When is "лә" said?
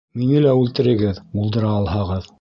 0.45-0.53